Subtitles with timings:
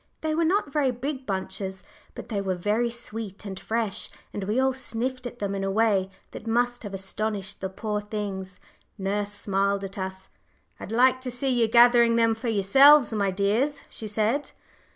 [0.21, 1.83] They were not very big bunches,
[2.15, 5.69] but they were very sweet and fresh, and we all sniffed at them in a
[5.69, 8.59] way that must have astonished the poor things.
[8.97, 10.29] Nurse smiled at us.
[10.79, 14.53] "I'd like to see you gathering them for yourselves, my dears," she said.